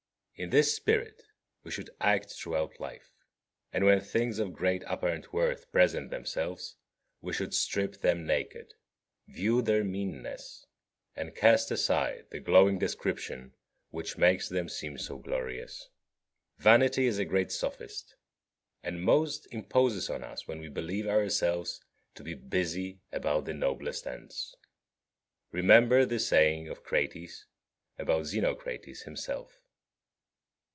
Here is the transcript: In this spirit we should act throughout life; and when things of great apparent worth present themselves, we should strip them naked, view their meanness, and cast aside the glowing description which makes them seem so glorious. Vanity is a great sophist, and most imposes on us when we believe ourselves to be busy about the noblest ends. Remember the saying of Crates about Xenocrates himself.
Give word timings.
In 0.35 0.49
this 0.49 0.73
spirit 0.73 1.21
we 1.63 1.69
should 1.69 1.91
act 1.99 2.31
throughout 2.31 2.79
life; 2.79 3.11
and 3.71 3.85
when 3.85 4.01
things 4.01 4.39
of 4.39 4.53
great 4.55 4.81
apparent 4.87 5.31
worth 5.31 5.71
present 5.71 6.09
themselves, 6.09 6.77
we 7.21 7.31
should 7.31 7.53
strip 7.53 8.01
them 8.01 8.25
naked, 8.25 8.73
view 9.27 9.61
their 9.61 9.83
meanness, 9.83 10.65
and 11.15 11.35
cast 11.35 11.69
aside 11.69 12.25
the 12.31 12.39
glowing 12.39 12.79
description 12.79 13.53
which 13.91 14.17
makes 14.17 14.49
them 14.49 14.67
seem 14.67 14.97
so 14.97 15.19
glorious. 15.19 15.89
Vanity 16.57 17.05
is 17.05 17.19
a 17.19 17.25
great 17.25 17.51
sophist, 17.51 18.15
and 18.81 19.03
most 19.03 19.45
imposes 19.51 20.09
on 20.09 20.23
us 20.23 20.47
when 20.47 20.59
we 20.59 20.69
believe 20.69 21.05
ourselves 21.05 21.83
to 22.15 22.23
be 22.23 22.33
busy 22.33 22.99
about 23.11 23.45
the 23.45 23.53
noblest 23.53 24.07
ends. 24.07 24.55
Remember 25.51 26.03
the 26.03 26.17
saying 26.17 26.67
of 26.67 26.81
Crates 26.83 27.45
about 27.99 28.23
Xenocrates 28.25 29.03
himself. 29.03 29.59